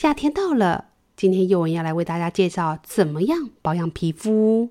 [0.00, 0.90] 夏天到了。
[1.16, 4.70] 今天宥雯要来为大家介绍怎么样保养皮肤。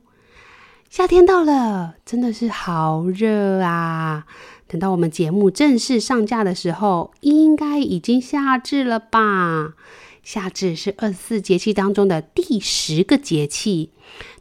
[0.89, 4.25] 夏天到了，真的是好热啊！
[4.67, 9.73] 等到我们节目正式上架的时候，应该已经夏至了吧？
[10.23, 13.91] 夏至是二十四节气当中的第十个节气。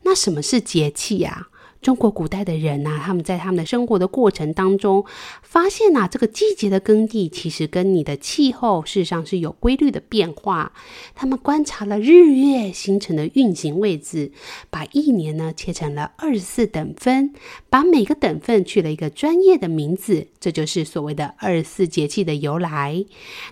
[0.04, 1.48] 那什么是节气呀？
[1.86, 5.04] 中国古代的人呐、他们在他们的生活的过程当中，
[5.40, 10.72] 发现呐、这个季节的更替其实跟你的气候事实上是有规律的变化。
[11.14, 14.32] 他们观察了日月星辰的运行位置，
[14.68, 17.32] 把一年呢切成了二十四等分，
[17.70, 23.04] 把每个等份取了一个专业的名字，这就是所谓的二十四节气的由来。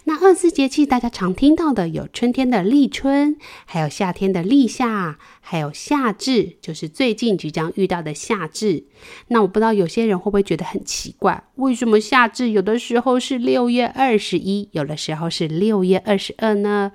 [0.06, 8.14] 那二十四节气大家常听到的有春天的立春，还有夏天的立夏，还有夏至，就是最近即将遇到的。
[8.14, 8.84] 夏至，
[9.28, 16.92] 那我不知道有些人会不会觉得很奇怪，为什么夏至有的时候是六月二十一，有的时候是六月二十二呢？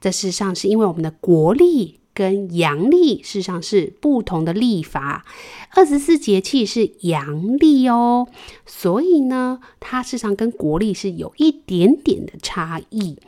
[0.00, 5.24] 这事实上是因为我们的国历跟阳历事实上是不同的历法，
[5.70, 8.26] 二十四节气是阳历哦，
[8.66, 13.18] 所以呢，它事实上跟国历是有一点点的差异。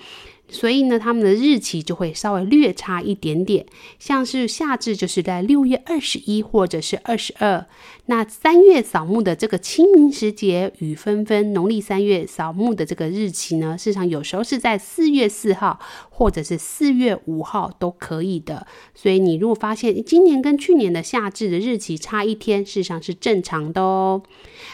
[0.48, 3.66] 所以呢，他们的日期就会稍微略差一点点，
[3.98, 7.66] 像是夏至就是在六月二十一或者是二十二。
[8.06, 15.80] 那三月扫墓的这个清明时节雨纷纷，农历三月扫墓的这个日期呢，事实上有时候是在四月四号
[16.10, 18.66] 或者是四月五号都可以的。
[18.94, 24.22] 所以你如果发现今年跟去年的夏至的日期差一天，事实上是正常的哦。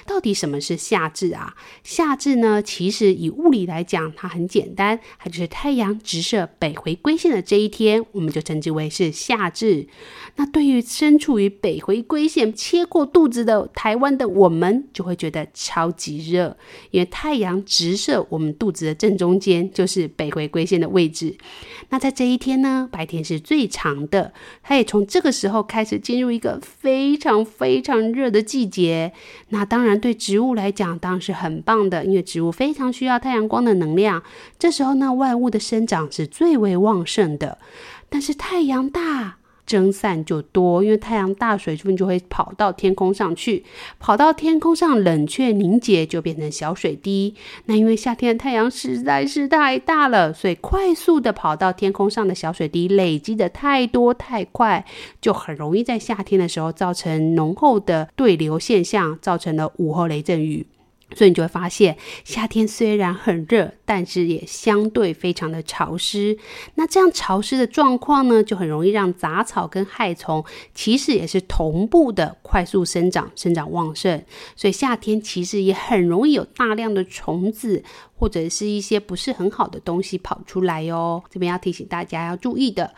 [0.06, 1.54] 到底什么是夏至啊？
[1.84, 9.86] 夏至呢，其实以物理来讲，它很简单，它就是太阳直射北回归线的这一天，我们就称之为是夏至。
[10.36, 16.56] 那对于身处于北回归线切过肚子的台湾的我们，就会觉得超级热，
[16.90, 21.36] 因为太阳直射我们肚子的正中间，就是北回归线的位置。
[21.90, 24.32] 那在这一天呢，白天是最长的，
[24.62, 29.12] 它也从这个时候开始进入一个非常非常热的季节。
[29.48, 34.22] 那当然对植物来讲，当然是很棒的，因为植物非常需要太阳光的能量。
[34.58, 37.58] 这时候呢，万物的生长是最为旺盛的。
[38.08, 39.38] 但是太阳大，
[39.70, 43.64] 蒸散就多，因为太阳大，水分就会跑到天空上去，
[44.00, 47.36] 跑到天空上冷却凝结，就变成小水滴。
[47.66, 54.84] 那因为夏天太阳实在是太大了，所以快速的跑到天空上的小水滴累积的太多太快，
[55.20, 60.66] 就很容易在夏天的时候造成浓厚的对流现象，造成了午后雷阵雨。
[61.14, 66.38] 所以你就会发现，夏天虽然很热，但是也相对非常的潮湿。
[66.74, 70.44] 那这样潮湿的状况呢，就很容易让杂草跟害虫
[70.74, 74.24] 其实也是同步的快速生长、生长旺盛。
[74.56, 77.82] 所以夏天其实也很容易有大量的虫子。
[78.20, 82.92] 或者是一些不是很好的东西跑出来哦，这边要提醒大家要注意的。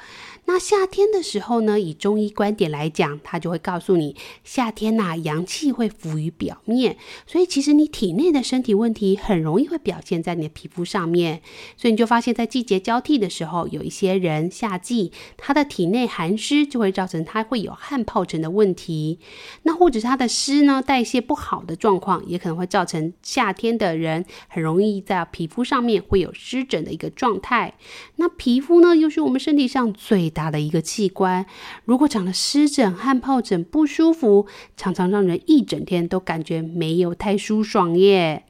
[0.45, 11.41] 那夏天的时候呢，以中医观点来讲，它就会告诉你，夏天呐、阳气会浮于表面，所以其实你体内的身体问题很容易会表现在你的皮肤上面。
[11.77, 19.21] 所以你就发现，在季节交替的时候，有一些人夏季他的体内寒湿就会造成他会有汗疱疹的问题，
[19.63, 27.75] 那或者是他的湿呢代谢不好的状况，也可能会造成夏天的人很容易在皮肤上面会有湿疹的一个状态，
[28.17, 31.47] 那皮肤呢，又是我们身体上最大的一个器官，
[31.85, 38.45] 如果长了湿疹、汗疱疹不舒服，常常让人一整天都感觉没有太舒爽耶。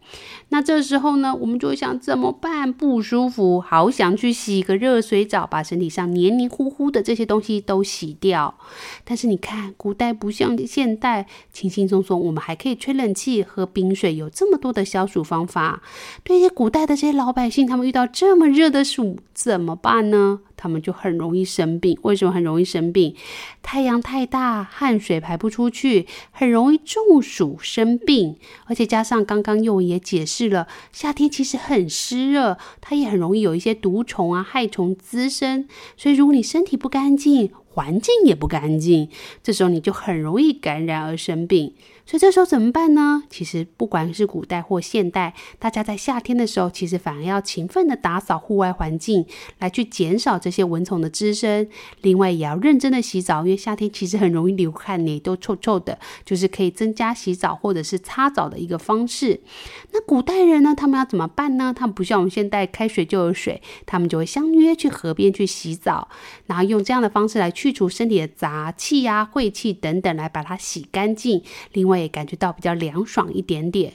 [0.49, 2.73] 那这时候呢，我们就想怎么办？
[2.73, 8.59] 不舒服，好想去洗个热水澡，把身体上黏黏糊糊的这些东西都洗掉。
[9.05, 15.83] 但是你看，古代不像现代，轻轻松松，我们还可以吹冷气、喝冰水，有这么多的消暑方法。
[16.23, 20.41] 对于古代的这些老百姓，他们遇到这么热的暑，怎么办呢？
[20.63, 21.99] 他们就很容易生病。
[22.03, 23.17] 为什么很容易生病？
[23.63, 28.37] 太阳太大，汗水排不出去，很容易中暑生病。
[28.67, 35.67] 而且加上刚刚又也解释了，夏天其实很湿热，它也很容易有一些毒虫啊、害虫滋生。
[35.97, 39.09] 所以如果你身体不干净，环境也不干净，
[39.43, 41.75] 这时候你就很容易感染而生病。
[42.05, 43.23] 所以这时候怎么办呢？
[43.31, 49.25] 其实不管是古代或现代，大家在夏天的时候，其实反而要勤奋的打扫户外环境，
[49.61, 51.69] 来去减少这些蚊虫的滋生。
[52.01, 59.41] 另外，也要认真的洗澡，因为夏天其实很容易流汗，你都臭臭的，就是可以增加洗澡或者是擦澡的一个方式。
[59.93, 61.73] 那古代人呢，他们要怎么办呢？
[61.75, 66.09] 他们不像我们现在开水就有水，他们就会相约去河边去洗澡，
[66.47, 71.41] 然后用这样的方式来去去除身体的杂气呀、晦气等等，来把它洗干净。
[71.73, 73.93] 另外，也感觉到比较凉爽一点点。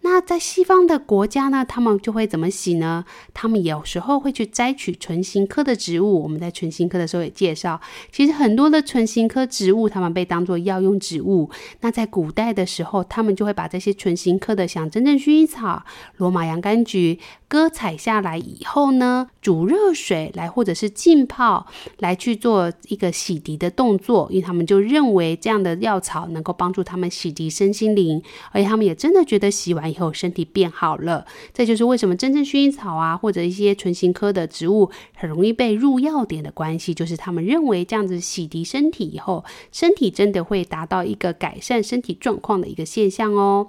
[0.00, 3.04] 那在西方的国家呢，他们就会怎么洗呢？
[3.34, 6.22] 他们有时候会去摘取唇形科的植物。
[6.22, 7.80] 我们在唇形科的时候也介绍，
[8.12, 11.50] 其实很多的唇形科植物，他们被当作药用植物。
[11.80, 15.82] 那在古代的时候，他们就会把这些唇形科的，像真正薰衣草、
[16.16, 17.18] 罗马洋甘菊，
[17.48, 21.66] 割采下来以后呢，煮热水来，或者是浸泡
[21.98, 28.22] 来去做一个洗涤的动作，因为他们就认为这样的药草能够帮助他们洗涤身心灵，
[28.52, 29.87] 而且他们也真的觉得洗完。
[29.90, 43.68] 以后身体变好了，这就是为什么真正薰衣草啊，或者一些唇形科的植物很容易被入药点的关系，就是他们认为这样子洗涤身体以后，身体真的会达到一个改善身体状况的一个现象哦。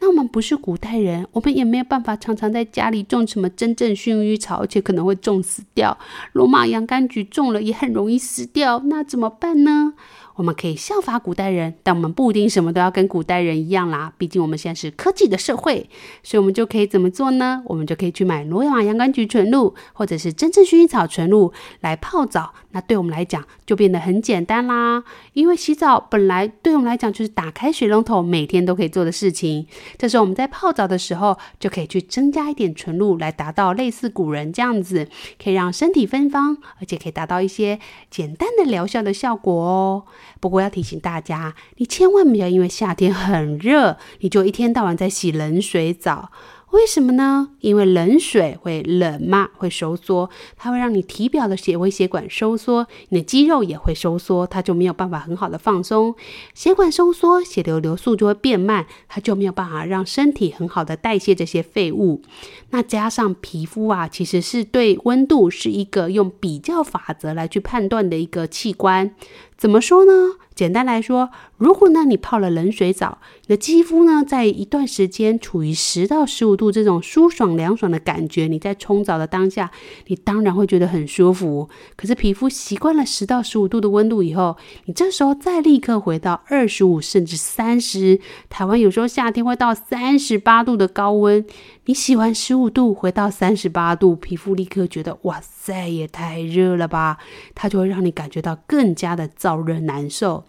[0.00, 5.96] 那我们不是古代人，我们也没有办法常常在家里种什么真正薰衣草，而且可能会种死掉。
[6.32, 9.94] 罗马洋甘菊种了也很容易死掉，那怎么办呢？
[10.34, 14.12] 我们可以效法古代人，但我们不一定什么都要跟古代人一样啦。
[14.18, 15.88] 毕竟我们现在是科技的社会，
[16.22, 17.62] 所以我们就可以怎么做呢？
[17.66, 22.54] 我们就可以去买罗马洋甘菊纯露，或者是真正薰衣草纯露来泡澡。
[22.72, 25.04] 那对我们来讲就变得很简单啦。
[25.32, 29.66] 因为洗澡本来对我们来讲就是打开水龙头，每天都可以做的事情。
[29.96, 35.08] 这时候我们在泡澡的时候，就可以去增加一点纯露，来达到类似古人这样子，
[35.42, 37.78] 可以让身体芬芳，而且可以达到一些
[38.10, 40.04] 简单的疗效的效果哦。
[40.40, 46.30] 不过要提醒大家，你千万不要因为夏天很热，你就一天到晚在洗冷水澡。
[46.72, 47.50] 为什么呢？
[47.60, 56.14] 因为冷水会冷嘛，会收缩，它会让你体表的血微血管收缩，你的肌肉也会收缩，它就没有办法很好的放松。
[56.54, 62.22] 血管收缩，血流流速就会变慢，它就没有办法让身体很好的代谢这些废物。
[62.70, 69.14] 那加上皮肤啊，其实是对温度是一个用比较法则来去判断的一个器官。
[69.62, 70.12] 怎么说呢？
[70.56, 79.70] 简单来说，如果呢你泡了冷水澡，你的肌肤呢在一段时间处于十到十五度这种舒爽凉爽的感觉，你在冲澡的当下，
[80.08, 81.70] 你当然会觉得很舒服。
[81.96, 84.56] 可是皮肤习惯了十到十五度的温度以后，
[84.86, 88.20] 你这时候再立刻回到二十五甚至三十，
[88.50, 91.42] 台湾有时候夏天会到三十八度的高温，
[91.86, 97.16] 你洗完十五度回到三十八度，皮肤立刻觉得哇塞，也太热了吧，
[97.54, 100.44] 它就会让你感觉到更加的燥热难受。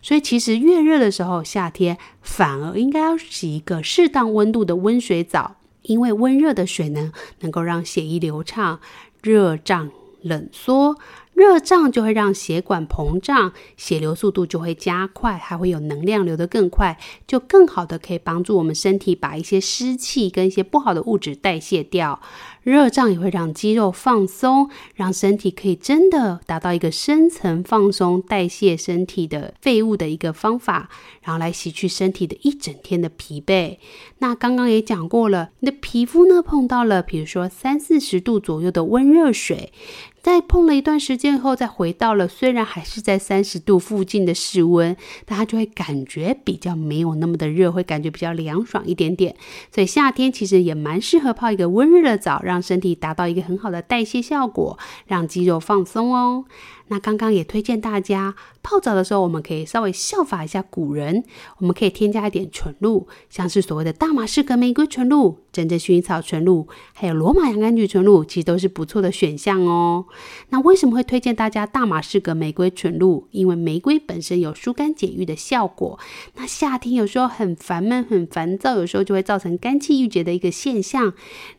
[0.00, 8.80] 所以其实越热的时候，夏天反而应该要洗一个适当温度的温水澡，因为温热的水呢，能够让血液流畅，
[9.22, 9.90] 热胀
[10.22, 10.96] 冷缩。
[11.38, 16.98] 热胀就会让血管膨胀，血流速度就会加快，还会有能量流得更快，
[17.28, 22.20] 就更好的可以帮助我们身体把一些湿气跟一些不好的物质代谢掉。
[22.64, 30.90] 热胀也会让肌肉放松，让身体可以真的达到一个深层放松、代谢身体的废物的一个方法，
[31.22, 33.78] 然后来洗去身体的一整天的疲惫。
[34.18, 39.72] 那刚刚也讲过了，你的皮肤呢，碰到了，比如说三四十度左右的温热水。
[40.22, 49.34] 在碰了一段时间后，再回到了虽然还是在三十度附近的室温，但它就会感觉比较没有那么的热，会感觉比较凉爽一点点。
[49.72, 56.44] 所以夏天其实也蛮适合泡一个温热的澡，让身体达到一个很好的代谢效果，让肌肉放松哦。
[56.88, 61.24] 那刚刚也推荐大家泡澡的时候，我们可以稍微效法一下古人，
[61.58, 70.06] 我们可以添加一点纯露，像是所谓的大马士革玫瑰纯露、真正薰衣草纯露，还有罗马洋甘菊纯露，其实都是不错的选项哦。
[70.48, 73.28] 那为什么会推荐大家大马士革玫瑰纯露？
[73.30, 75.98] 因为玫瑰本身有疏肝解郁的效果。
[76.36, 81.12] 那夏天有时候很烦闷、很烦躁，有时候就会造成肝气郁结的一个现象。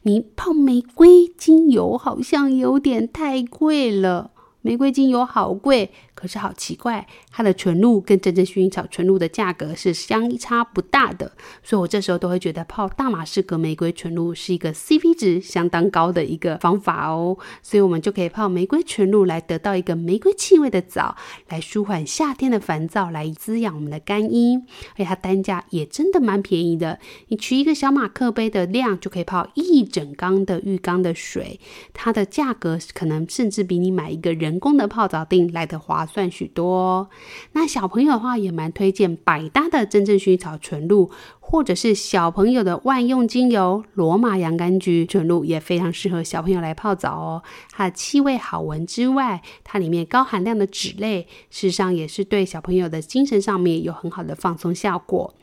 [0.04, 4.32] 你泡玫瑰精油好像有点太贵了。
[4.62, 11.32] 玫瑰精油好贵，可是好奇怪，它的纯露跟真正薰衣草纯露的价格是相差不大的，
[11.64, 17.38] 所以我这时候都会觉得泡大马士革玫瑰纯露是一个 CP 值相当高的一个方法哦。
[17.64, 21.16] 所以我们就可以泡玫瑰纯露来得到一个玫瑰气味的澡，
[21.48, 24.64] 来舒缓夏天的烦躁，来滋养我们的肝阴。
[24.92, 31.60] 而且它单价也真的蛮便宜的，你取一个小马克杯的量就可以泡一整缸的浴缸的水，
[31.94, 34.60] 它的价格可能甚至比你买一个人。
[34.60, 37.10] 工的泡澡錠来得划算许多。
[37.54, 41.10] 那小朋友的话也蛮推荐百搭的真正薰衣草纯露，
[41.40, 47.44] 或者是小朋友的万用精油罗马洋甘菊纯露，也非常适合小朋友来泡澡哦。
[47.72, 55.34] 它的气味好闻之外，它里面高含量的脂类，事实上也是对小朋友的精神上面有很好的放松效果。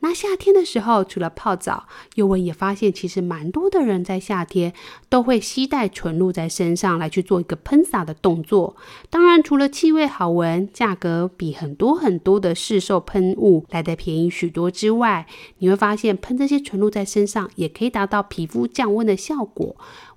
[0.00, 4.72] 那夏天的时候，除了泡澡，宥雯也发现，其实蛮多的人在夏天
[5.08, 8.76] 都会携带纯露在身上来去做一个喷洒的动作。
[9.10, 15.26] 当然，除了气味好闻，价格比很多很多的市售喷雾来得便宜许多之外，
[15.58, 19.76] 你会发现喷这些纯露在身上也可以达到皮肤降温的效果。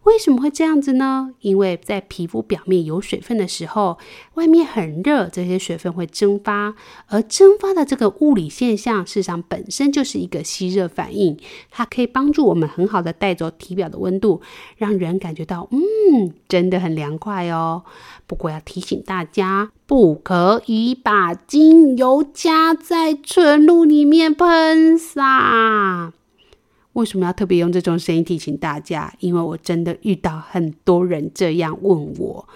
[0.10, 1.36] 为什么会这样子呢？
[1.42, 4.00] 因为在皮肤表面有水分的时候，
[4.34, 6.74] 外面很热，这些水分会蒸发，
[7.08, 11.38] 而蒸发的这个物理现象，事实上本身就是一个吸热反应，
[11.70, 14.42] 它可以帮助我们很好的带走体表的温度，
[14.78, 17.84] 让人感觉到，嗯，真的很凉快哦。
[18.26, 26.14] 不过要提醒大家，不可以把精油加在纯露里面喷洒。
[27.00, 29.14] 为什么要特别用这种声音提醒大家？
[29.20, 32.48] 因为我真的遇到很多人这样问我。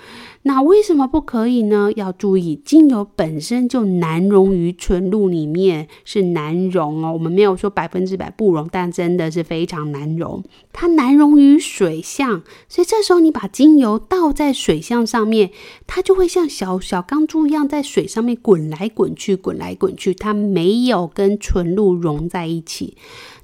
[0.46, 1.90] 那为什么不可以呢？
[1.96, 7.14] 要注意，精油本身就难溶于纯露里面，是难溶哦。
[7.14, 10.44] 我们没有说百分之百不溶，但真的是非常难溶。
[10.74, 15.52] 它难溶于水相，所以这时候你把精油倒在水相上面，
[15.88, 22.98] 它就会像小小钢珠一样在水上面滚来滚去，滚来滚去，它没有跟纯露溶在一起。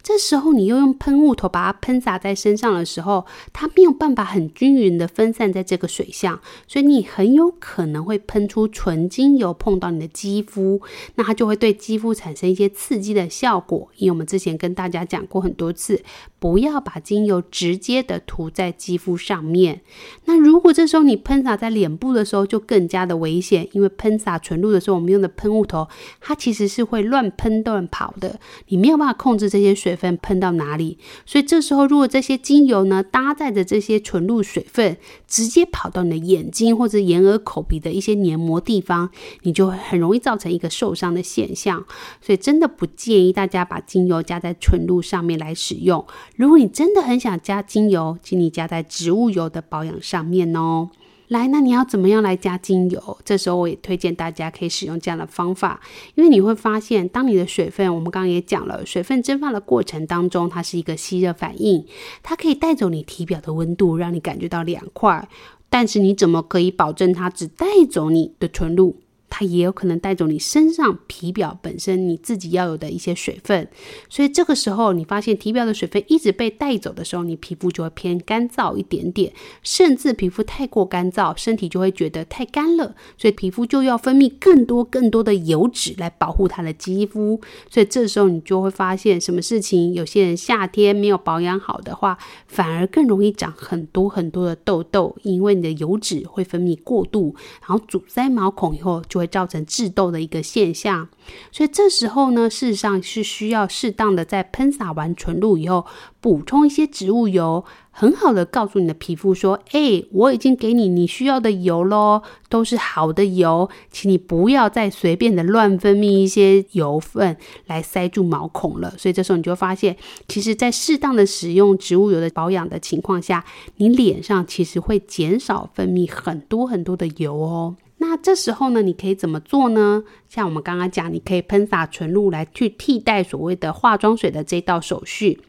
[0.09, 10.81] 这时候你又用喷雾头把它喷洒在身上的时候，它没有办法很均匀的分散在这个水相，所以你很有可能会喷出纯精油碰到你的肌肤，
[11.13, 13.87] 那它就会对肌肤产生一些刺激的效果。
[13.97, 16.01] 因为我们之前跟大家讲过很多次，
[16.39, 19.81] 不要把精油直接的涂在肌肤上面。
[20.25, 25.87] 那如果这时候你喷洒在脸部的时候，就更加的危险，因为喷洒纯露的时候，我们用的喷雾头
[26.19, 28.39] 它其实是会乱喷乱跑的，
[28.69, 29.98] 你没有办法控制这些水。
[29.99, 30.97] 分喷到哪里？
[31.25, 39.09] 所以这时候，如果这些精油呢，搭载着这些纯露水分，直接跑到你的眼睛或者眼耳口鼻的一些黏膜地方，
[39.43, 41.85] 你就很容易造成一个受伤的现象。
[42.21, 46.05] 所以真的不建议大家把精油加在纯露上面来使用。
[46.35, 50.89] 如果你真的很想加精油，请你加在植物油的保养上面哦。
[51.29, 53.17] 来，那你要怎么样来加精油？
[53.23, 55.79] 这时候我也推荐大家可以使用这样的方法，
[56.15, 61.85] 因为你会发现，当你的水分，我们刚刚也讲了，水分蒸发的过程当中，它是一个吸热反应，
[62.23, 65.29] 它可以带走你体表的温度，让你感觉到凉快。
[65.69, 68.95] 但是你怎么可以保证它只带走你的纯露？
[69.29, 73.67] 它也有可能带走你身上皮表本身你自己要有的一些水分，
[74.09, 79.31] 所以这个时候你发现体表的水分一直被带走的时候，你皮肤就会偏干燥一点点，
[79.63, 92.17] 甚至皮肤太过干燥，身体就会觉得太干了，所以皮肤就要分泌更多更多的油脂来保护它的肌肤，所以这时候你就会发现什么事情，有些人夏天没有保养好的话，
[92.47, 101.07] 反而更容易长很多很多的痘痘，因为你的油脂会分泌过度，然后阻塞毛孔以后就会造成致痘的一个现象，
[101.51, 105.85] 所以这时候呢，事实上是需要适当的在喷洒完纯露以后，
[106.19, 119.95] 补充一些植物油，很好的告诉你的皮肤说：“哎，我已经给你你需要的油喽，都是好的油，请你不要再随便的乱分泌一些油分来塞住毛孔了。”所以这时候你就发现，
[120.27, 123.45] 其实，在适当的使用植物油的保养的情况下，
[123.77, 127.75] 你脸上其实会减少分泌很多很多的油哦。
[128.09, 130.03] 那这时候呢，你可以怎么做呢？
[130.27, 135.39] 像我们刚刚讲，你可以喷洒纯露来去替代所谓的化妆水的这道手续。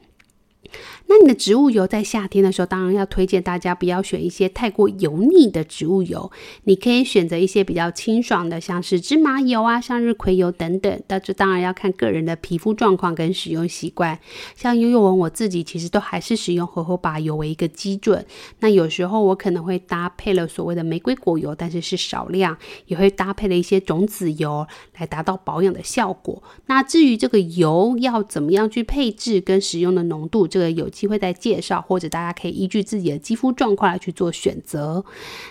[1.06, 6.30] 那你的植物油在夏天的时候，当然要推荐大家不要选一些太过油腻的植物油，
[6.64, 11.02] 你可以选择一些比较清爽的，像是芝麻油啊、向日葵油等等。
[11.08, 14.20] 但这当然要看个人的皮肤状况跟使用习惯。
[14.54, 18.24] 像悠悠文我自己其实都还是使用荷荷巴油为一个基准。
[18.60, 24.64] 那有时候我可能会搭配了所谓的玫瑰果油，但是是少量，也会搭配了一些种子油
[24.98, 26.40] 来达到保养的效果。
[26.66, 35.04] 那至于这个油要怎么样去配置跟使用的浓度，这个有机会再介绍，或者大家可以依据自己的肌肤状况来去做选择。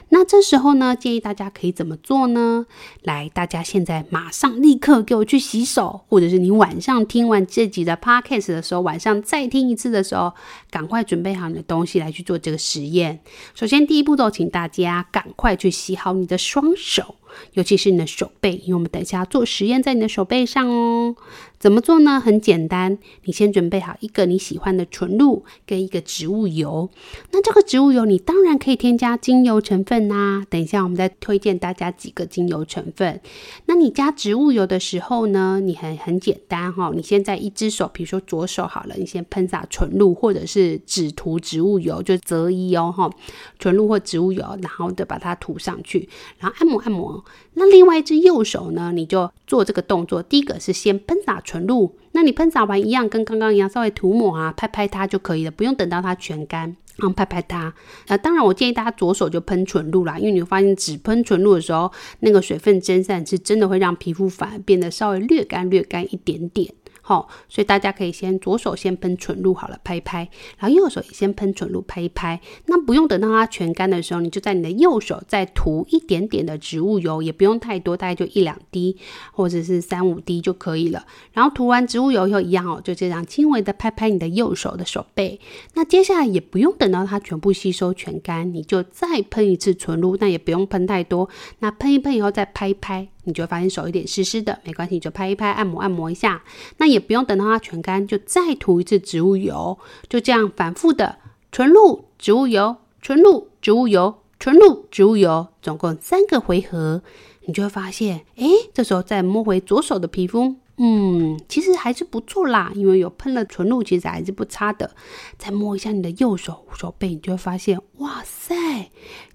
[0.09, 2.65] 那这时候呢，建议大家可以怎么做呢？
[3.03, 10.33] 来，大家现在马上立刻给我去洗手，或者是你晚上听完这集的 podcast 的时候，晚上再听一次的时候，
[10.69, 13.19] 赶快准备好你的东西来去做这个实验。
[13.55, 17.15] 首先，第一步骤，请大家赶快去洗好你的双手。
[17.53, 21.15] 尤其是你的手背，因为我们等一下要做实验在你的手背上哦。
[21.59, 22.21] 怎么做呢？
[22.21, 26.89] 很简单，你先准备好一个你喜欢的纯露跟一个植物油。
[27.31, 33.19] 那这个植物油你当然可以添加精油成分呐、等一下我们再推荐大家几个精油成分。
[33.65, 43.11] 那你加植物油的时候呢，你很很简单哈、哦，你先在一只手，比如说左手好了，你先喷洒纯露或者是只涂植物油，就择一哦哈，
[43.57, 46.07] 纯露或植物油，然后的把它涂上去，
[46.37, 47.18] 然后按摩按摩。
[47.53, 50.21] 那另外一只右手呢，你就做这个动作。
[50.21, 57.73] 第一个是先喷洒纯露，那你喷洒完一样，跟刚刚一样，稍微涂抹啊，拍拍它就可以了，不用等到它全干，然后拍拍它。
[58.07, 66.73] 那，当然我建议大家左手就喷纯露啦，因为你会发现只喷纯露的时候，那个水分蒸散是真的会让皮肤反而变得稍微略干略干一点点。
[67.09, 72.39] 好，所以大家可以先左手先喷纯露好了，拍一拍，然后右手也先喷纯露，拍一拍。
[72.67, 78.95] 那不用等到它全干的时候，你就在你的右手再涂一点点的植物油，也不用太多，大概就一两滴
[79.31, 81.03] 或者是三五滴就可以了。
[81.33, 85.39] 然后涂完植物油以后一样哦，就这样轻微的拍拍你的右手的手背。
[85.73, 91.27] 那接下来也不用等到它全部吸收全干，你就再喷一次纯露，那也不用喷太多。
[91.57, 93.07] 那喷一喷以后再拍一拍。
[93.25, 96.43] 你就会发现手有点湿湿的，没关系，你就拍一拍，按摩按摩一下。
[96.77, 101.17] 那也不用等到它全干，就再涂一次植物油，就这样反复的
[101.51, 107.01] 纯露、植物油、纯露、植物油、纯露、植物油，总共三个回合，
[107.45, 114.95] 你就会发现，哎，这时候再摸回左手的皮肤，嗯，其实还是不错啦，因为有喷了纯露，其实还是不差的。
[115.37, 118.55] 再摸一下你的右手手背，你就会发现，哇塞，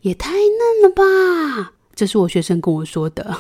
[0.01, 1.75] 也太嫩了吧！
[1.95, 3.35] 这是我学生跟我说的，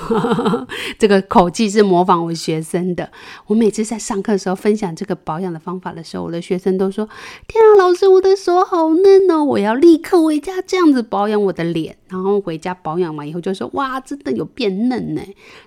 [0.98, 3.10] 这个口气是模仿我学生的。
[3.46, 7.08] 我每次在上课的时候分享这个保养的方法的时候，我的学生都说
[7.48, 15.22] ：“天啊，老师，我的手好嫩哦，我要立刻回家这样子保养我的脸。”然后回家保养完以后就说：“哇，真的有变嫩呢。”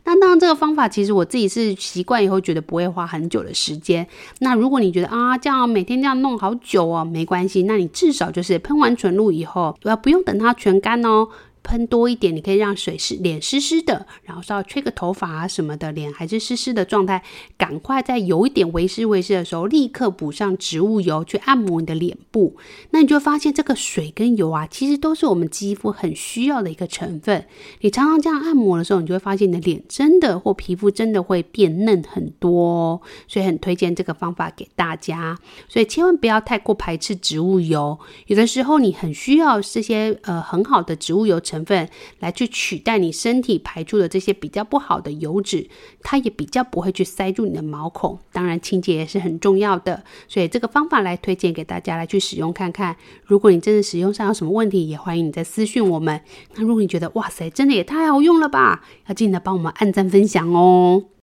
[0.06, 4.08] 那当然，这个方法其实我自己是习惯以后觉得不会花很久的时间。
[4.39, 11.27] 那如果你觉得啊，这样每天这样弄好久哦，没关系，那你至少就是喷完纯露以后，不要不用等它全干哦。
[11.67, 17.21] 喷多一点，你可以让水湿脸湿湿的，然后稍微吹个头发啊什么的，脸还是湿湿的状态，
[17.57, 22.55] 赶快在有一点微湿微湿的时候，立刻补上植物油去按摩你的脸部。
[22.91, 27.45] 那你就发现这个水跟油啊，其实都是我们肌肤很需要的一个成分。
[27.81, 33.01] 你常常这样按摩的时候，你就会发现你的脸真的或皮肤真的会变嫩很多哦。
[33.27, 35.37] 所以很推荐这个方法给大家。
[35.68, 41.56] 所以千万不要太过排斥植物油，有的时候你很需要这些呃很好的植物油成。
[41.57, 41.89] 成分
[42.20, 45.67] 来去取代你身体排出的这些比较不好的油脂，
[46.03, 48.20] 它也比较不会去塞住你的毛孔。
[48.31, 52.96] 当然，清洁也是很重要的，所以这个方法来推荐给大家来去使用看看。
[53.24, 56.22] 如果你真的使用上有什么问题，也欢迎你再私讯我们。
[56.55, 61.17] 那如果你觉得哇塞，真的也太好用了吧，要记得帮我们按赞分享哦。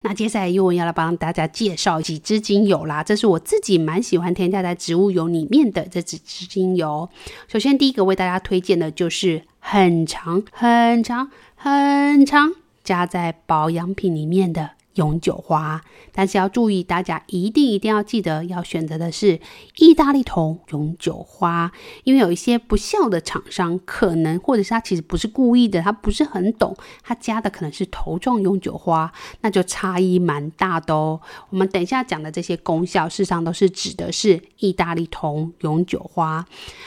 [0.00, 7.08] 那接下来又要来帮大家介绍几支精油啦，这是我自己蛮喜欢添加在植物油里面的这几支精油。
[7.48, 12.52] 首先第一个为大家推荐的就是很长很长很长
[12.84, 14.77] 加在保养品里面的。
[14.98, 15.80] 永久花，
[16.12, 19.40] 但是要注意，大家一定一定要记得要选择的是
[19.76, 21.70] 意大利铜永久花，
[22.02, 31.20] 因为有一些不肖的厂商，可能或者是他其实不是故意的，他不是很懂，他加的可能是头状永久花，那就差异蛮大的哦。
[31.50, 36.44] 我们等一下讲的这些功效，事实上都是指的是意大利铜永久花。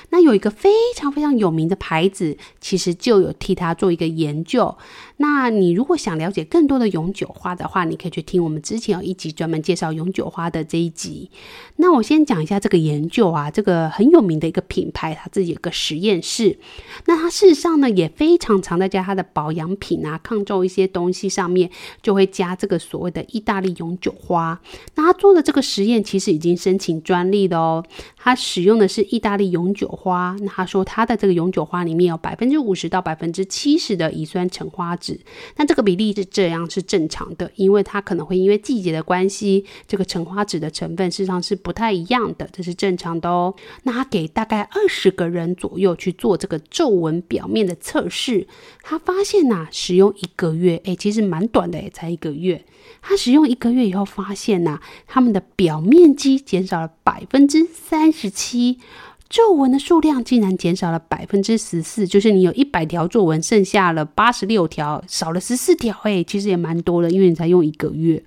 [0.10, 4.78] 那有一个非常非常有名的牌子，其实就有替他做一个研究。
[5.22, 11.30] 那你如果想了解更多的永久花的话，你可以去听我们之前有一集专门介绍永久花的这一集。
[11.76, 16.58] 那我先讲一下这个研究啊，这个很有名的一个品牌，它自己有个实验室。
[17.06, 21.70] 那它事实上呢，也非常常在加它的保养品啊、抗皱一些东西上面，
[22.02, 24.60] 就会加这个所谓的意大利永久花。
[24.96, 27.86] 那他做的这个实验其实已经申请专利的哦。
[28.18, 30.36] 他使用的是意大利永久花。
[30.42, 35.11] 那他说他的这个永久花里面有百分之五十到百分之七十的乙酸橙花酯。
[35.56, 43.54] 那这个比例是这样是正常的，因为它可能会因为季节的关系，这个橙花酯的成分事实上是不太一样的，这是正常的哦。
[43.84, 48.48] 那他给大概二十个人左右去做这个皱纹表面的测试，
[48.82, 52.64] 他发现呐、使用一个月，哎，其实蛮短的，哎，才一个月。
[53.02, 58.80] 他使用一个月以后发现呐、他们的表面积减少了百分之三十七。
[59.32, 68.22] 皱纹的数量竟然减少了百分之十四，就是你有一百条皱纹，剩下了八十六条，少了十四条，哎，其实也蛮多的，因为你才用一个月。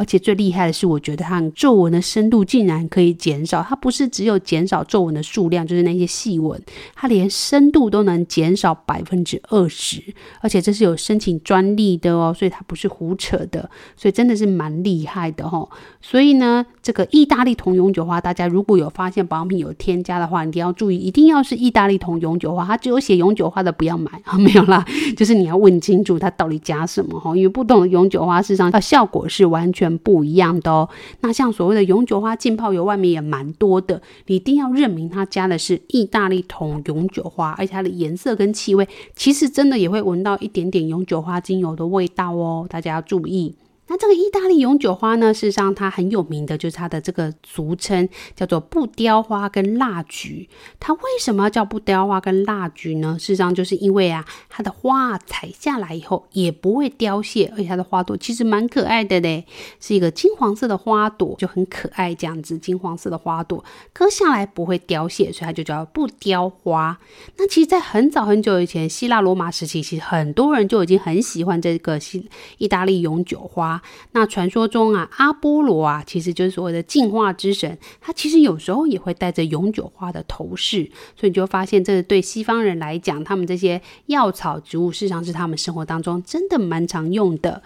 [0.00, 3.62] 而且最厉害的是，我觉得它皱纹的深度竟然可以减少。
[3.62, 6.58] 它不是只有减少皱纹的数量，就是那些细纹，
[6.94, 10.02] 它连深度都能减少百分之二十。
[10.40, 15.68] 而且这是有申请专利的哦，所以它不是胡扯的，所以真的是蛮厉害的哦。
[16.00, 24.82] 所以呢，这个意大利铜永久花，大家如果有发现保养品有添加的话，一定要注意，一定要是意大利铜永久花，它只有写永久花的不要买啊，没有啦，
[25.14, 30.88] 就是你要问清楚它到底加什么哈，因为不同的永久花事实上它效果是完全不一样的哦。
[31.20, 43.54] 那像所谓的永久花浸泡油，外面也蛮多的，你一定要认明它加的是意大利桶永久花，而且它的颜色跟气味，其实真的也会闻到一点点永久花精油的味道哦，大家要注意。
[43.90, 50.48] 那这个意大利永久花呢，事实上它很有名的，就是它的这个俗称叫做不凋花跟蜡菊。
[50.78, 53.16] 它为什么要叫不凋花跟蜡菊呢？
[53.18, 59.44] 事实上就是因为啊，它的花采下来以后也不会凋谢，而且它的花朵其实蛮可爱的嘞，
[59.80, 62.56] 是一个金黄色的花朵，就很可爱这样子。
[62.56, 66.96] 金黄色的花朵割下来不会凋谢，所以它就叫不凋花。
[67.38, 73.79] 那其实，在很早很久以前，希腊罗马时期，其实很多人就已经很喜欢这个西意大利永久花。
[74.12, 87.62] 那传说中啊，阿波罗啊，其实就是所谓的进化之神，他其实有时候也会带着永久花的头饰，所以你就发现，这对西方人来讲，他们这些药草植物，事实上是他们生活当中真的蛮常用的。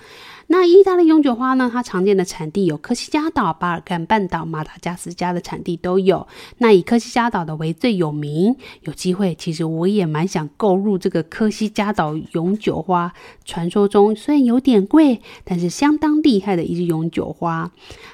[0.48, 1.70] 那意大利永久花呢？
[1.72, 6.26] 它常见的产地有科西嘉岛、巴尔干半岛、马达加斯加的产地都有。
[6.58, 8.54] 那以科西嘉岛的为最有名。
[8.82, 13.12] 有机会，其实我也蛮想购入这个科西嘉岛永久花。
[13.44, 17.72] 传说中虽然有点贵，但是相当厉害的一支永久花。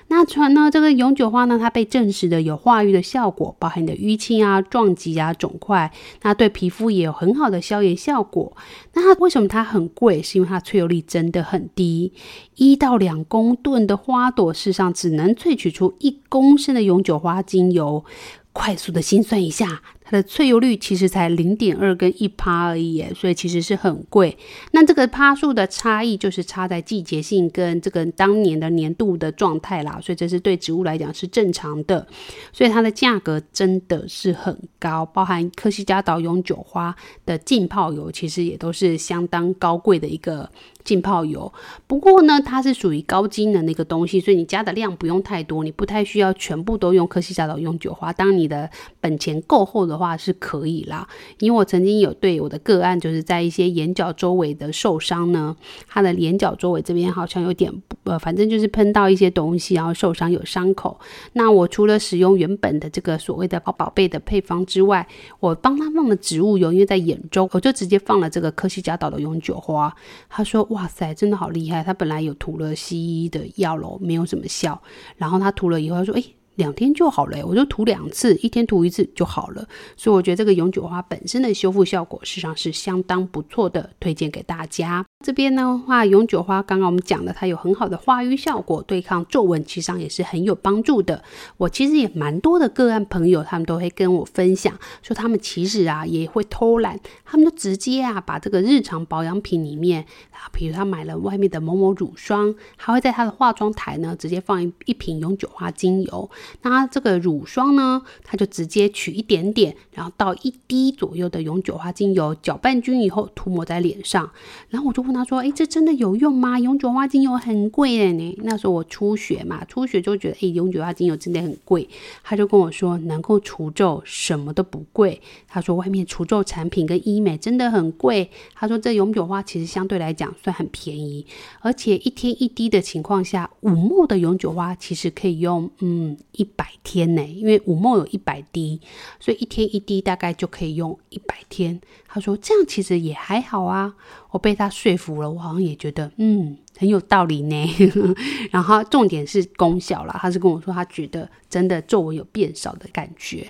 [0.09, 5.91] 那传呢，这个永久花呢，它被证实的有化瘀的效果，包含你的淤青啊、撞击啊、肿块。
[6.23, 8.57] 那对皮肤也有很好的消炎效果。
[8.95, 10.23] 那它为什么它很贵？
[10.23, 12.13] 是因为它萃油率真的很低。
[12.57, 18.05] 一到两公吨的花朵，世上只能萃取出一公升的永久花精油。
[18.53, 19.81] 快速的心算一下。
[20.11, 24.37] 它的萃油率其实才零点二跟一趴而已，所以其实是很贵。
[24.73, 30.01] 那这个趴数的差异，就是差在季节性跟这个当年的年度的状态啦。
[30.03, 32.05] 所以这是对植物来讲是正常的，
[32.53, 35.07] 所以它的价格真的是很高。
[35.07, 36.93] 包含科西嘉岛永久花
[37.25, 40.51] 的浸泡油，其实也都是相当高贵的一个
[40.83, 41.53] 浸泡油。
[41.87, 48.13] 不过呢，它是属于高机能的一个东西，所以你加的量不用太多，你不太需要全部都用科西嘉岛永久花。
[48.13, 48.69] 当你的
[49.01, 51.07] 本钱够厚的话是可以啦，
[51.39, 55.55] 因为我曾经有对我的个案，就是在一些眼角周围的受伤呢，
[55.87, 57.71] 他的眼角周围这边好像有点
[58.05, 60.99] 呃，反正就是喷到一些东西，然后受伤有伤口。
[61.35, 65.07] 那我除了使用原本的这个所谓的宝宝贝的配方之外，
[65.39, 69.95] 我帮他放的植物油，因为在眼周，我就直接放了这个科西嘉岛的永久花。
[70.31, 71.85] 他说：“哇塞，真的好厉害！
[71.85, 74.81] 他本来有涂了西医的药咯，没有什么效。
[75.19, 79.67] 然后他涂了以后，他说：诶。”两天就好了，我就涂两次，一天涂一次就好了。
[79.97, 85.05] 所以我觉得这个永久花本身的修复效果，事实上是相当不错的，推荐给大家。
[85.25, 91.23] 这边的话，永久花刚刚我们讲了，它有很好的化瘀效果，对抗皱纹，其实上也是很有帮助的。
[91.57, 106.31] 我其实也蛮多的个案朋友，他们都会跟我分享，说他们其实啊也会偷懒，他们就直接啊把这个日常保养品里面啊，比如他买了外面的某某乳霜，还会在他的化妆台呢直接放一一瓶永久花精油。
[106.63, 114.31] 那这个乳霜呢，它就直接取一点点，然后倒一滴左右的永久花精油，搅拌均以后涂抹在脸上。
[114.69, 116.59] 然后我就问他说：“诶，这真的有用吗？
[116.59, 121.89] 永久花精油很贵的呢。”那时候我初学嘛，初学就觉得诶，永久花精油真的很贵。
[122.23, 131.27] 他就跟我说：“能够除皱，什么都不贵。”他说：“外面除皱产品跟医美真的很贵。”他说：“这永久花其实相对来讲算很便宜，
[131.61, 138.81] 而且一天一滴的情况下，五目的永久花其实可以用嗯。”一百天呢，因为五梦有一百滴，
[139.19, 141.81] 所以一天一滴大概就可以用一百天。
[142.13, 143.95] 他说这样其实也还好啊，
[144.31, 146.57] 我被他说服了，我好像也觉得嗯。
[146.79, 147.67] 很有道理呢，
[148.51, 150.17] 然后重点是功效啦。
[150.19, 153.47] 他是跟我说，他觉得真的皱纹有变少的感觉。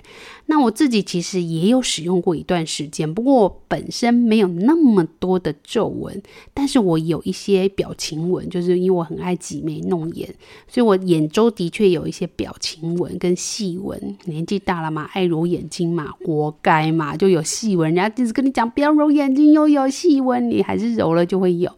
[0.47, 6.21] 那我自己其实也有使用过一段时间，不过我本身没有那么多的皱纹，
[6.53, 10.27] 但是我有一些表情纹，就是因为我很爱挤眉弄眼，
[10.67, 14.17] 所以我眼周的确有一些表情纹跟细纹。
[14.25, 17.87] 年纪大了嘛，爱揉眼睛嘛，活该嘛，就有细纹。
[17.87, 21.71] 人家就是跟你讲不要揉眼睛，又有细纹，你还是揉了就会有。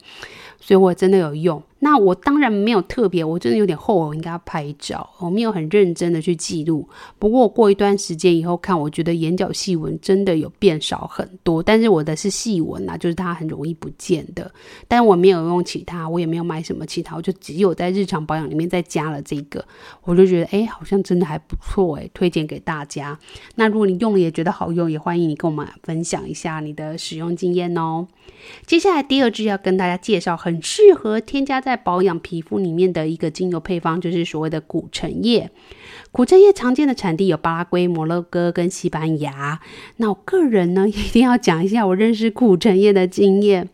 [0.60, 1.62] 所以我真的有用。
[1.84, 6.88] 那我当然没有特别，我真的有点后悔，我应该要拍照，我没有很认真的去记录。
[7.20, 14.50] 不过过一段时间以后看，我觉得眼角细纹真的有变少很多，但是我的是细纹啊，就是它很容易不见的。
[14.88, 19.64] 但我没有用其他，我也没有买什么其他，我就只有在日常保养里面再加了这个，
[20.04, 23.20] 我就觉得哎，好像真的还不错哎，推荐给大家。
[23.56, 28.08] 那如果你用了也觉得好用，也欢迎你跟我们分享一下你的使用经验哦。
[28.66, 35.50] 接下来第二支要跟大家介绍，很适合添加在在保养皮肤里面的一个精油配方，就是所谓的苦橙叶。
[36.12, 39.60] 苦橙叶常见的产地有巴拉圭、摩洛哥跟西班牙。
[39.98, 43.68] 那我个人呢， 一定要讲一下我认识苦橙叶的经验，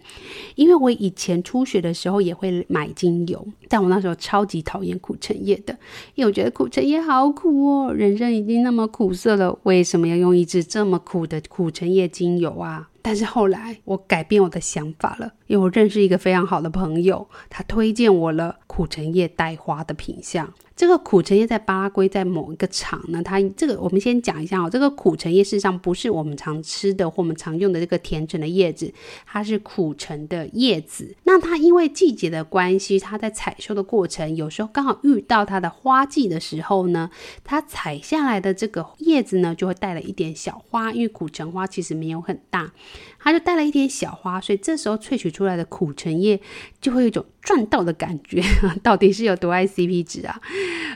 [0.56, 5.78] 因为我以前初学的时候也会买精油，但我那时候超级讨厌苦橙叶的，
[6.16, 12.88] 因为我觉得苦橙叶好苦哦，人生已经那么苦涩了，为什么要用一支这么苦的苦橙叶精油啊？
[13.02, 20.54] 但是后来我改变我的想法了，因为我认识一个非常好的朋友，他推荐我了苦橙叶带花的品相。
[20.80, 24.70] 这个苦橙叶在巴拉圭，在某一个厂呢，它这个我们先讲一下哦。
[24.70, 28.94] 这个苦橙叶事实上不是我们常吃的或我们常用的这个甜橙的叶子，
[29.26, 31.14] 它是苦橙的叶子。
[31.24, 37.10] 那它因为季节的关系，它在采收的过程，有时候刚好遇到它的花季的时候呢，
[37.44, 42.72] 它采下来的这个叶子呢，就会带了一点小花，因为苦橙花其实没有很大，
[43.20, 46.40] 它就带了一点小花，所以这时候萃取出来的苦橙叶
[46.80, 48.42] 就会有一种赚到的感觉。
[48.82, 50.40] 到底是有多爱 CP 值啊？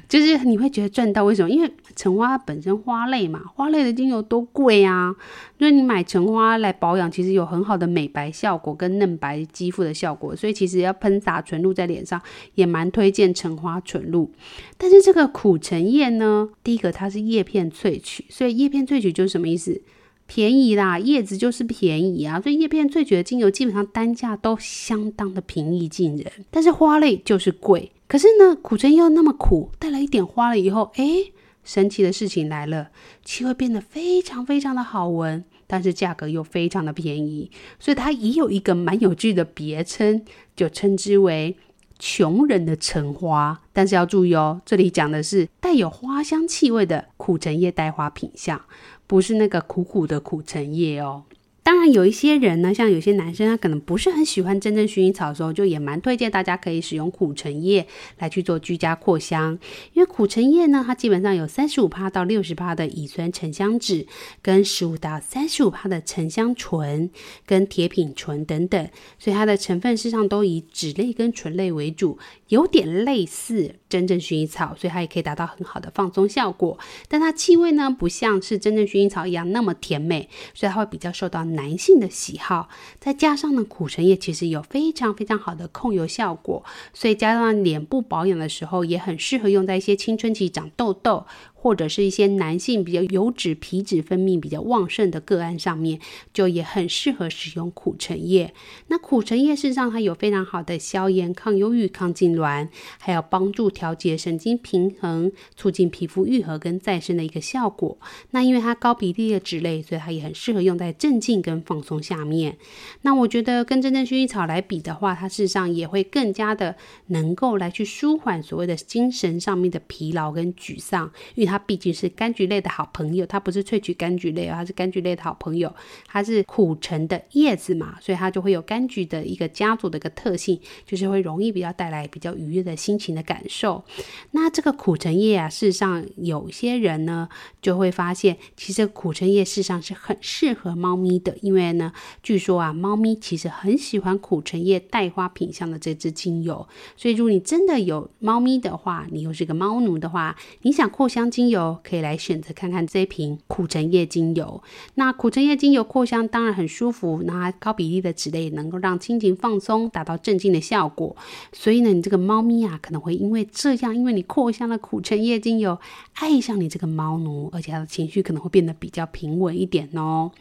[0.08, 1.50] 就是你会觉得赚到，为什么？
[1.50, 5.16] 因为橙花本身花类嘛，花类的精油多贵啊！
[5.60, 12.22] 所以你买橙花来保养，其实有很好的美白效果跟嫩白肌肤的效果，所以其实要喷洒纯露在脸上，
[12.56, 14.32] 也蛮推荐橙花纯露。
[14.78, 19.82] 但是这个苦橙叶呢，第一个它是叶片萃取，所以叶片萃取就是什么意思？
[20.26, 26.32] 便宜啦，叶子就是便宜啊，所以叶片萃取的精油基本上单价都相当的平易近人。
[26.50, 31.34] 但是花类就是贵，可是呢，苦橙又那么苦，带了一点花了以后，诶，
[31.64, 32.90] 神奇的事情来了，
[33.24, 40.24] 气味变得非常非常的好闻，但是价格又非常的便宜，所以它也有一个蛮有趣的别称，
[40.56, 41.56] 就称之为
[42.00, 43.62] 穷人的橙花。
[43.72, 48.62] 但是要注意哦，这里讲的是带有花香气味的苦橙叶带花品相。
[49.08, 51.24] 不是那个苦苦的苦橙叶哦。
[51.66, 57.88] 当然，有一些人呢，像有些男生，他可能不是很喜欢真正薰衣草的时候，就也蛮推荐大家可以使用苦橙叶
[58.20, 59.58] 来去做居家扩香。
[59.94, 64.06] 因为苦橙叶呢，它基本上有三十五趴到六十趴的乙酸沉香酯，
[64.42, 67.10] 跟十五到三十五趴的沉香醇
[67.46, 76.80] 跟铁品醇等等，所以它的成分事实上都以酯类跟醇类为主，有点类似真正薰衣草，所以它也可以达到很好的放松效果。
[77.08, 91.28] 但它气味呢，不像是真正薰衣草一样那么甜美，所以它会比较受到男性的喜好，再加上呢，苦橙叶其实有非常非常好的控油效果，所以加上脸部保养的时候，也很适合用在一些青春期长痘痘。
[91.64, 95.98] 或者是一些男性比较油脂皮脂分泌比较旺盛的个案上面，
[96.34, 98.54] 就也很适合使用苦橙叶。
[98.88, 102.68] 那苦橙叶事实上它有非常好的消炎、抗忧郁、抗痉挛，
[103.00, 107.98] 还有帮助调节神经平衡、促进皮肤愈合跟再生的一个效果。
[108.32, 112.58] 那因为它高比例的脂类，所以它也很适合用在镇静跟放松下面。
[113.04, 116.76] 那我觉得跟真正薰衣草来比的话，它事实上也会更加的
[117.08, 121.53] 能够来去舒缓所谓的精神上面的疲劳跟沮丧，因为它。
[121.54, 125.72] 它毕竟是柑橘类的好朋友，它不是萃取柑橘类，它是柑橘类的好朋友。
[126.08, 133.84] 它是苦橙的叶子嘛，所以它就会有柑橘的一个家族的一个特性，就是会容易比较带来比较愉悦的心情的感受。
[134.32, 137.30] 那这个苦橙叶啊，事实上有些人呢
[137.62, 146.68] 就会发现，其实苦橙叶事实上是很适合猫咪的，因为呢，据说啊，猫咪其实很喜欢苦橙叶带花品相的这支精油。
[146.98, 151.43] 所以如果你真的有猫咪的话，你又是个猫奴的话，你想扩香精。
[151.44, 154.64] 精油可以来选择看看这一瓶苦橙叶精油。
[154.96, 161.14] 那苦橙叶精油扩香当然很舒服，那高比例的酯类能够让心情放松，达到镇静的效果。
[161.52, 165.78] 所以呢，你这个猫咪啊，可能会因为这样，因为你扩香了苦橙叶精油，
[166.14, 170.32] 爱上你这个猫奴，而且它的情绪可能会变得比较平稳一点哦。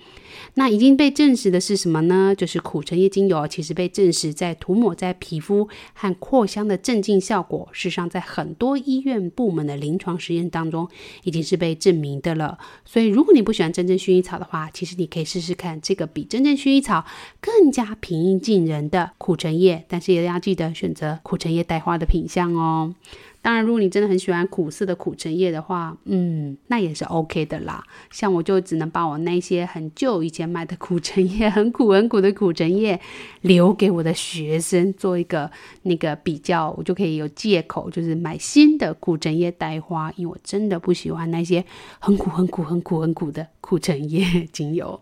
[0.54, 2.32] 那已经被证实的是什么呢？
[2.36, 10.88] 就是苦橙叶精油其实被证实在涂抹在皮肤和扩香的镇静效果，事实上在很多医院部门的临床实验当中
[11.24, 12.58] 已经是被证明的了。
[12.84, 17.04] 所以如果你不喜欢真正薰衣草的话，其实你可以试试看这个比真正薰衣草
[17.40, 22.94] 更加平易近人的苦橙叶，但是也要记得选择苦橙叶带花的品相哦。
[23.42, 27.82] 当然，如果你真的很喜欢苦涩的苦橙叶的话，嗯，那也是 OK 的啦。
[28.12, 33.00] 像我就只能把我那些很旧以前买的苦橙叶，很苦很苦的苦橙叶，
[33.40, 35.50] 留给我的学生做一个
[35.82, 41.64] 那个比较，我就可以有借口，就是买新的苦橙叶带花，因为我真的不喜欢那些
[41.98, 45.00] 很苦很苦很苦很苦的苦橙叶 精油。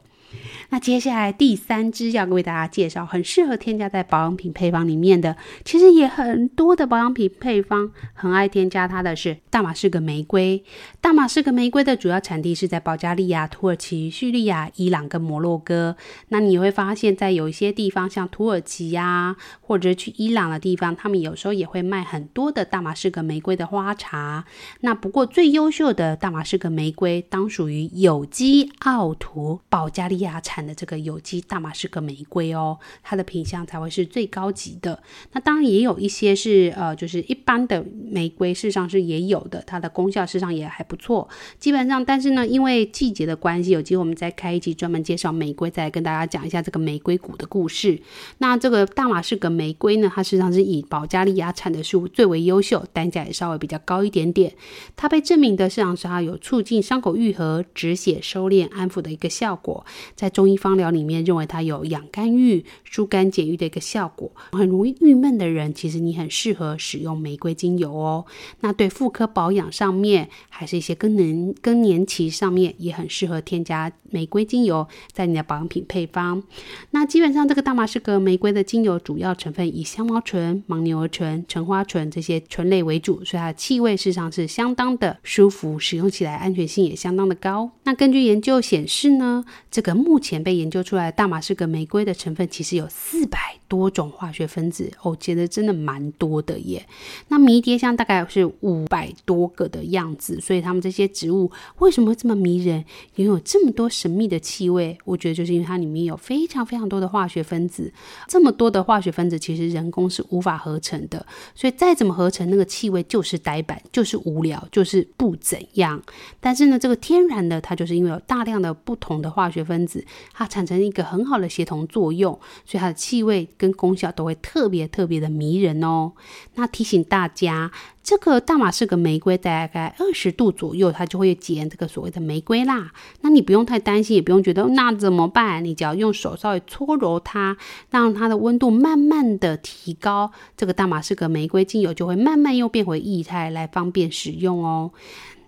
[0.71, 10.63] 那接下来第三支要为大家介绍，很适合添加在保养品配方里面的，其实也很多的保养品配方很爱添加它的是大马士革玫瑰。
[11.01, 15.97] 大马士革玫瑰的主要产地是在保加利亚、土耳其、叙利亚、伊朗跟摩洛哥。
[16.29, 24.45] 那你会发现在有一些地方，像土耳其呀、或者去伊朗的地方，他们有时候也会卖很多的大马士革玫瑰的花茶。
[24.81, 35.03] 那不过最优秀的大马士革玫瑰，当属于有机奥图保加利亚产的这个有机大马士革玫瑰哦，它的品相才会是最高级的。
[35.33, 41.29] 那当然也有一些是呃，就是一般的玫瑰，事实上是也有的，它的功效事实上也还不错。
[41.59, 48.01] 基本上，但是呢，因为季节的关系，有机会我们再开一集专门介绍玫瑰，再来跟大家讲一下这个玫瑰谷的故事。
[48.39, 54.55] 那这个大马士革玫瑰呢，它事实上是以保加利亚产的树最为优秀，单价也稍微比较高一点点。
[54.97, 59.85] 它被证明的市场上有促进伤口愈合、止血、收敛、安抚的一个效果。
[60.15, 64.31] 在中医方疗里面，认为它有养肝郁、疏肝解郁的一个效果。
[64.53, 68.25] 很容易郁闷的人，其实你很适合使用玫瑰精油哦。
[68.61, 76.43] 那对妇科保养上面，还是一些更年更年期上面，也很适合添加玫瑰精油在你的保养品配方。
[76.91, 87.71] 那基本上，这个大马士革玫瑰的精油主要成分以香茅醇、牻牛儿醇、橙花醇这些醇类为主，所以它的气味事实上是相当的舒服，使用起来安全性也相当的高。
[87.85, 96.85] 那根据研究显示呢，这个目前被研究出来大马士革玫瑰的成分其实有四百多种化学分子，哦，觉得真的蛮多的耶。
[97.29, 102.85] 那迷迭香大概是五百多个的样子，所以它们这些植物为什么会这么迷人，
[103.17, 104.99] 拥有这么多神秘的气味？
[105.05, 107.93] 我觉得就是因为它里面有非常非常多的化学分子，
[108.27, 116.03] 这么多的化学分子其实人工是无法合成的，所以再怎么合成，那个气味就是呆板，就是无聊，就是不怎样。
[116.41, 119.90] 但是呢，这个天然的它就是因为有大量的不同的化学分子。
[120.33, 126.13] 它产生一个很好的协同作用，所以它的气味跟功效都会特别特别的迷人哦。
[126.55, 127.71] 那提醒大家，
[128.03, 132.91] 这个大马士革玫瑰大概二十度左右，它就会结这个所谓的玫瑰蜡。
[133.21, 135.65] 那你不用太担心，也不用觉得那怎么办？
[135.65, 137.57] 你只要用手稍微搓揉它，
[137.91, 144.91] 让它的温度慢慢的提高，这个大马士革玫瑰精油就会慢慢又变回液态，来方便使用哦。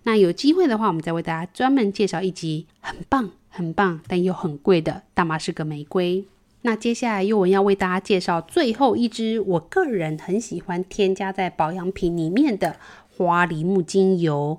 [0.04, 3.30] 那有机会的话，我们再为大家专门介绍一集，很棒。
[3.52, 6.24] 很棒，但又很贵的大马士革玫瑰。
[6.62, 12.76] 那接下来，又我要为大家介绍最后一支，我个人很喜欢添加在保养品里面的
[13.16, 14.58] 花梨木精油。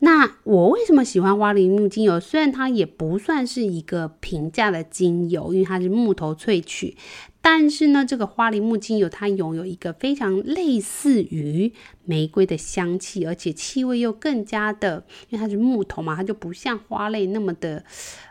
[0.00, 2.18] 那我为什么喜欢花梨木精油？
[2.18, 6.96] 虽然它也不算是一个平价的精油，因为它是木头萃取。
[7.44, 11.72] 但是呢，这个花梨木精油它拥有一个非常类似于
[12.04, 17.84] 玫瑰的香气，而且气味又更加的，因为它是木头嘛，它就不像花类那么的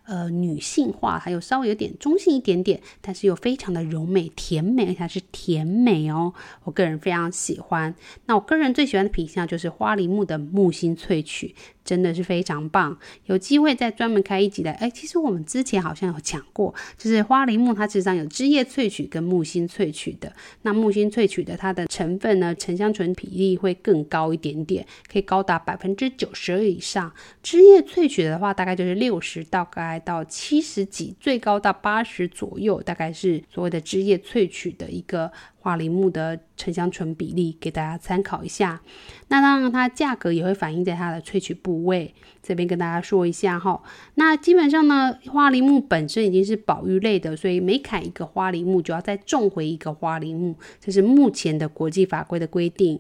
[0.06, 7.94] 呃女性化，还有稍微有点中性一点点，但是又非常的柔美甜美，而且它是甜美哦，我个人非常喜欢。
[8.28, 11.54] 那我个人最喜欢的品项就是花梨木的木心萃取。
[11.84, 14.72] 真的是非常棒，有机会再专门开一集来。
[14.74, 20.32] 哎，其实我们之前好像有讲过，就是花梨木它实际上有枝叶萃取跟木心萃取的。
[20.62, 27.12] 那木心萃取的它的成分呢，沉香醇比例会更高一点点，可以高达百分之九十二以上。
[27.42, 35.32] 枝叶萃取的话，大概就是六十，大概到七十几，最高到八十左右，大概是所谓的枝叶萃取的一个。
[35.62, 38.82] 花梨木的沉香醇比例给大家参考一下，
[39.28, 43.82] 那当然它价格也会反映在它的萃取部位，这边跟大家说一下哈。
[44.16, 53.00] 那基本上呢，花梨木本身已经是保育类的，所以每砍一个花梨木就要再种回一个花梨木，这是目前的国际法规的规定。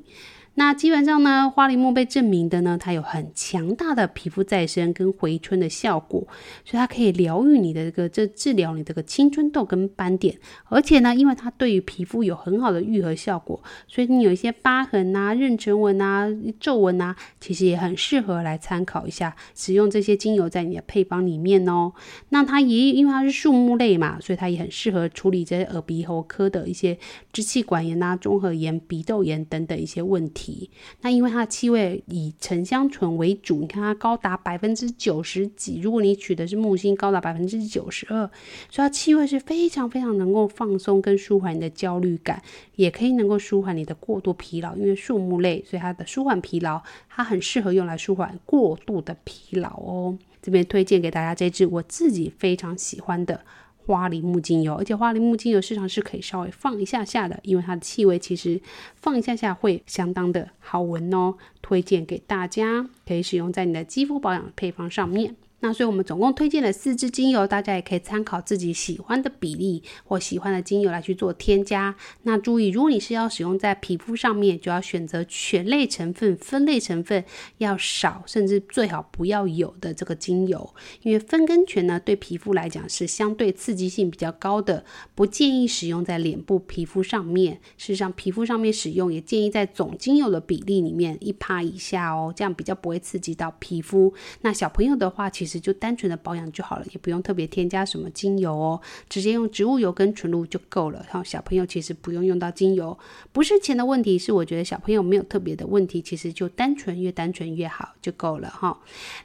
[0.56, 6.28] 那基本上呢，花梨木被证明的呢，它有很强大的皮肤再生跟回春的效果，
[6.66, 16.28] 所以它可以疗愈你的这个这治疗你这个青春痘跟斑点，而且呢，因为它对于皮肤有很好的愈合效果，所以你有一些疤痕啊、妊娠纹啊、
[16.60, 21.94] 皱纹啊，其实也很适合来参考一下，使用这些精油在你的配方里面哦。
[22.28, 26.98] 那它也因为它是树木类嘛，所以它也很适合处理这些耳鼻喉科的一些
[27.32, 30.41] 支气管炎啊、综合炎、鼻窦炎等等一些问题。
[30.42, 30.70] 题。
[31.02, 38.26] 那因为它的气味以沉香醇为主，你看它高达百分之九十几，如果你取的是木星，高达百分之九十二，
[38.70, 42.42] 所以它气味是非常非常能够放松跟舒缓你的焦虑感，
[42.76, 44.76] 也可以能够舒缓你的过度疲劳。
[44.76, 50.18] 因为树木类，所以它的舒缓疲劳，它很适合用来舒缓过度的疲劳哦。
[50.42, 53.42] 这边推荐给大家这支我自己非常喜欢的。
[53.86, 58.60] 花梨木精油，而且花梨木精油市场是可以稍微放一下下的，因为它的气味其实
[58.96, 61.36] 放一下下会相当的好闻哦。
[61.62, 65.36] 推荐给大家，可以使用在你的肌肤保养配方上面。
[65.62, 71.96] 那所以，我们总共推荐了四支精油，大家也可以参考自己喜欢的比例或喜欢的精油来去做添加。
[72.24, 77.24] 那注意，如果你是要使用在皮肤上面，就要选择醛类成分、酚类成分
[77.60, 84.84] 要少，甚至最好不要有的这个精油，因为酚跟醛呢，对皮肤来讲是相对刺激性比较高的，
[85.16, 87.60] 不建议使用在脸部皮肤上面。
[87.78, 94.12] 事实上，皮肤上面使用也建议在总精油的比例里面一趴以下哦，这样比较不会刺激到皮肤。
[94.42, 101.06] 那小朋友的话，其实就单纯的保养就好了，也不用特别添加什么精油哦，直接用植物油跟纯露就够了。
[101.10, 102.98] 哈，小朋友其实不用用到精油，
[103.32, 108.80] 不是钱的问题，是我觉得小朋友没有特别的问题，其实就单纯越单纯越好就够了哈。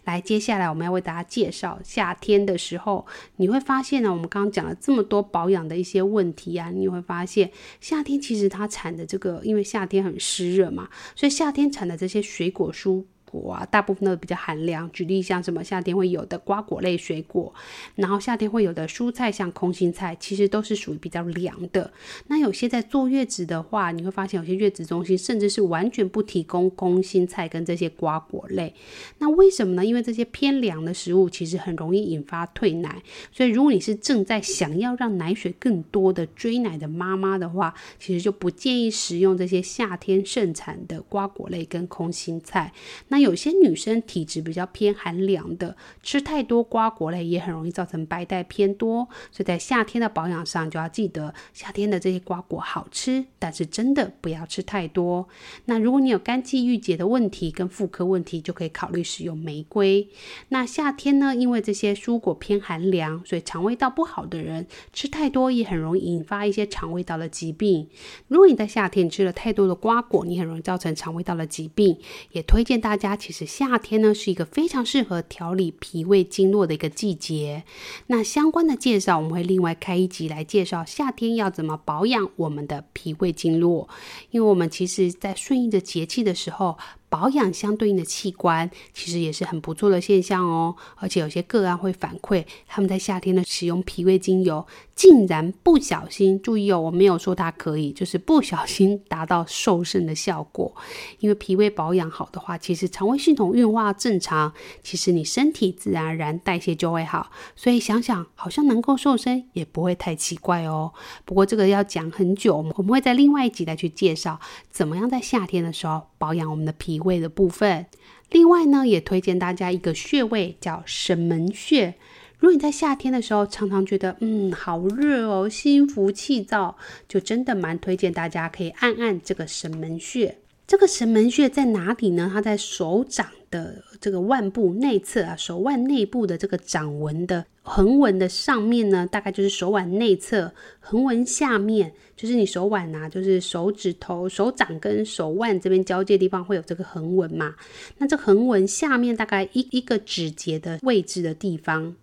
[0.04, 3.06] 来，接下来我们要为大家介绍夏天的时候，
[3.36, 7.50] 你会发现呢，我们刚刚讲了这么多保养的一些问题啊，你会发现
[7.80, 14.90] 夏天其实它产的这个，因为夏天很湿热嘛，所以夏天产的这些水果蔬果啊，大部分都比较寒凉。
[14.92, 17.52] 举例像什么夏天会有的瓜果类水果，
[17.94, 21.92] 然后夏天会有的蔬菜，像空心菜，其实都是属于比较凉的。
[22.28, 28.74] 那有些在坐月子的话，你会发现有些月子中心甚至是完全不提供空心菜跟这些瓜果类。
[29.18, 29.84] 那为什么呢？
[29.84, 33.02] 因为这些偏凉的食物其实很容易引发退奶。
[33.32, 42.72] 所以如果你是正在想要让奶水更多的追奶的妈妈的话，其实就不建议食用这些夏天盛产的瓜果类跟空心菜。
[43.08, 55.26] 那那有些女生体质比较偏寒凉的，吃太多瓜果类也很容易造成白带偏多，所以在夏天的保养上就要记得，夏天的这些瓜果好吃，但是真的不要吃太多。
[55.64, 60.06] 那如果你有肝气郁结的问题跟妇科问题，就可以考虑使用玫瑰。
[60.50, 67.88] 那夏天呢，因为这些蔬果偏寒凉，所以肠胃道不好的人吃太多也很容易引发一些肠胃道的疾病。
[68.28, 71.96] 如果你在夏天吃了太多的瓜果，你很容易造成肠胃道的疾病，
[72.32, 73.05] 也推荐大家。
[73.14, 77.64] 其实夏天呢，是一个非常适合调理脾胃经络的一个季节。
[78.06, 83.88] 那相关的介绍，我们会另外开一集来介绍夏天要怎么保养我们的脾胃经络，
[84.30, 86.78] 因为我们其实在顺应着节气的时候。
[87.08, 90.74] 保养相对应的器官，其实也是很不错的现象哦。
[90.96, 100.74] 而且有些个案会反馈，他们在夏天的使用脾胃精油，竟然不小心，注意哦，我没有说它可以，就是不小心达到瘦身的效果。
[101.20, 104.52] 因为脾胃保养好的话，其实肠胃系统运化正常，
[104.82, 107.30] 其实你身体自然而然代谢就会好。
[107.54, 110.92] 所以想想，好像能够瘦身也不会太奇怪哦。
[111.24, 114.40] 不过这个要讲很久，我们会在另外一集再去介绍，
[114.70, 117.06] 怎么样在夏天的时候保养我们的脾胃。
[117.06, 117.86] 胃的部分，
[118.30, 121.94] 另外呢，也推荐大家一个穴位叫神门穴。
[122.40, 126.76] 如果你在夏天的时候常常觉得嗯好热哦，心浮气躁，
[127.08, 130.38] 就真的蛮推荐大家可以按按这个神门穴。
[130.66, 132.28] 这个神门穴在哪里呢？
[132.30, 147.56] 它在手掌的这个腕部内侧啊，手腕内部的这个掌纹的横纹的上面呢，大概就是手腕内侧横纹下面，就是你手腕呐、啊，就是手指头、手掌跟手腕这边交界地方会有这个横纹嘛。
[147.98, 151.96] 那这横纹下面大概一一个指节的位置的地方。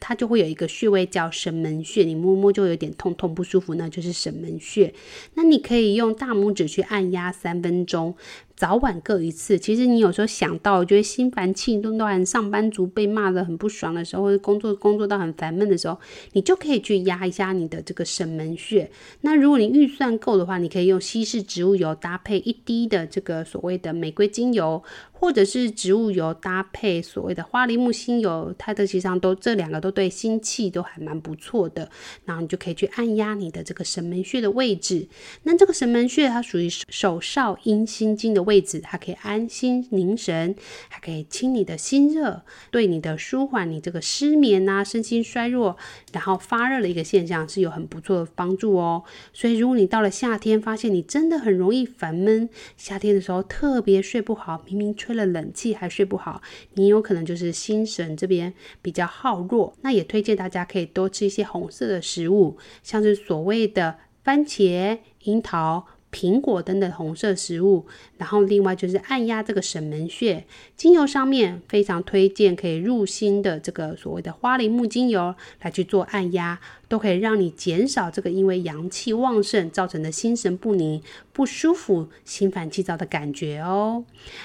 [0.00, 4.94] 它就会有一个穴位叫神门穴，你摸摸就有点痛痛不舒服，那就是神门穴。
[5.34, 8.14] 那你可以用大拇指去按压三分钟。
[8.58, 9.56] 早晚各一次。
[9.56, 15.96] 其实你有时候想到，觉得心烦气动，都很上班族被骂的很不爽的时候，或者工作工作到很烦闷的时候，
[16.32, 18.90] 你就可以去压一下你的这个神门穴。
[19.20, 24.82] 那如果你预算够的话，你可以用稀释植物油搭配一滴的这个所谓的玫瑰精油，
[25.12, 31.88] 或者是植物油搭配所谓的花梨木心油，它的其实上都这两个都对心气都还蛮不错的。
[32.24, 35.06] 然后你就可以去按压你的这个神门穴的位置。
[35.44, 40.56] 那这个神门穴它属于手少阴心经的位置，它可以安心凝神，
[40.88, 45.76] 还可以清你的心热，对你的舒缓你这个失眠啊、身心衰弱，
[46.14, 49.04] 然后发热的一个现象是有很不错的帮助哦。
[49.34, 56.40] 所以如果你到了夏天，发现你真的很容易烦闷，夏天的时候特别睡不好，明明吹了冷气还睡不好，
[56.72, 59.74] 你有可能就是心神这边比较耗弱。
[59.82, 65.86] 那也推荐大家可以多吃一些红色的食物，像是所谓的番茄、樱桃。
[66.10, 67.86] 苹果灯的红色食物，
[68.16, 70.44] 然后另外就是按压这个神门穴。
[70.76, 84.04] 精油上面非常推荐可以入心的这个所谓的花梨木精油来去做按压，都可以让你减少这个因为阳气旺盛造成的心神不宁、不舒服、心烦气躁的感觉哦。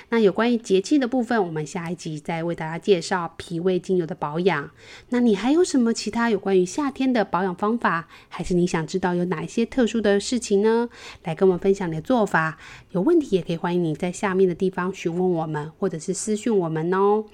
[0.09, 4.69] 那有关于节气的部分，我们下一集再为大家介绍脾胃精油的保养。
[5.09, 8.07] 那你还有什么其他有关于夏天的保养方法？
[8.27, 10.89] 还是你想知道有哪一些特殊的事情呢？
[11.23, 12.57] 来跟我们分享你的做法。
[12.93, 17.25] 有问题也可以欢迎你在下面的地方询问我们，或者是私讯我们哦。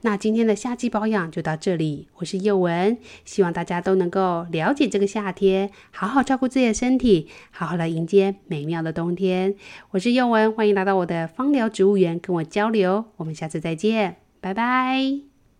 [0.00, 9.54] 那今天的夏季保养就到这里，我是宥雯，希望大家都能够了解这个夏天，好好照顾自己的身体，好好来迎接美妙的冬天。
[9.92, 13.04] 我是宥雯，欢迎来到我的芳疗植物园跟我交流。
[13.16, 15.33] 我们下次再见，拜拜。